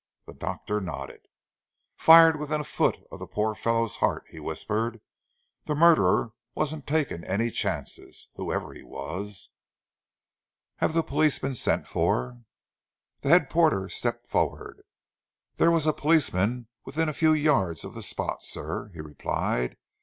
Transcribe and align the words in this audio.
The 0.25 0.33
doctor 0.33 0.81
nodded. 0.81 1.27
"Fired 1.95 2.39
within 2.39 2.59
a 2.59 2.63
foot 2.63 2.97
of 3.11 3.19
the 3.19 3.27
poor 3.27 3.53
fellow's 3.53 3.97
heart," 3.97 4.25
he 4.27 4.39
whispered. 4.39 4.99
"The 5.65 5.75
murderer 5.75 6.31
wasn't 6.55 6.87
taking 6.87 7.23
any 7.23 7.51
chances, 7.51 8.27
whoever 8.33 8.73
he 8.73 8.81
was." 8.81 9.51
"Have 10.77 10.93
the 10.93 11.03
police 11.03 11.37
been 11.37 11.53
sent 11.53 11.85
for?" 11.87 12.41
The 13.19 13.29
head 13.29 13.47
porter 13.47 13.89
stepped 13.89 14.25
forward. 14.25 14.81
"There 15.57 15.69
was 15.69 15.85
a 15.85 15.93
policeman 15.93 16.67
within 16.83 17.07
a 17.07 17.13
few 17.13 17.33
yards 17.33 17.85
of 17.85 17.93
the 17.93 18.01
spot, 18.01 18.41
sir," 18.41 18.89
he 18.95 19.01
replied. 19.01 19.77